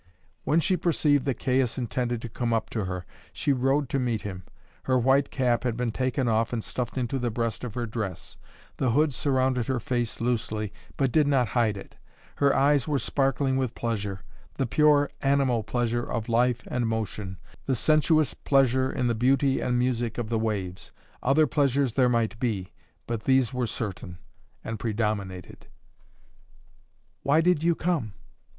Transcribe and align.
When 0.45 0.59
she 0.59 0.77
perceived 0.77 1.25
that 1.25 1.37
Caius 1.37 1.77
intended 1.77 2.23
to 2.23 2.27
come 2.29 2.53
up 2.53 2.71
to 2.71 2.85
her, 2.85 3.05
she 3.31 3.53
rode 3.53 3.87
to 3.89 3.99
meet 3.99 4.23
him. 4.23 4.45
Her 4.85 4.97
white 4.97 5.29
cap 5.29 5.63
had 5.63 5.77
been 5.77 5.91
taken 5.91 6.27
off 6.27 6.51
and 6.51 6.63
stuffed 6.63 6.97
into 6.97 7.19
the 7.19 7.29
breast 7.29 7.63
of 7.63 7.75
her 7.75 7.85
dress; 7.85 8.37
the 8.77 8.89
hood 8.93 9.13
surrounded 9.13 9.67
her 9.67 9.79
face 9.79 10.19
loosely, 10.19 10.73
but 10.97 11.11
did 11.11 11.27
not 11.27 11.49
hide 11.49 11.77
it; 11.77 11.97
her 12.37 12.51
eyes 12.55 12.87
were 12.87 12.97
sparkling 12.97 13.57
with 13.57 13.75
pleasure 13.75 14.21
the 14.55 14.65
pure 14.65 15.11
animal 15.21 15.61
pleasure 15.61 16.01
of 16.09 16.27
life 16.27 16.63
and 16.65 16.87
motion, 16.87 17.37
the 17.67 17.75
sensuous 17.75 18.33
pleasure 18.33 18.91
in 18.91 19.05
the 19.05 19.13
beauty 19.13 19.59
and 19.61 19.75
the 19.75 19.85
music 19.85 20.17
of 20.17 20.29
the 20.29 20.39
waves; 20.39 20.91
other 21.21 21.45
pleasures 21.45 21.93
there 21.93 22.09
might 22.09 22.39
be, 22.39 22.73
but 23.05 23.25
these 23.25 23.53
were 23.53 23.67
certain, 23.67 24.17
and 24.63 24.79
predominated. 24.79 25.67
"Why 27.21 27.39
did 27.39 27.61
you 27.61 27.75
come?" 27.75 28.13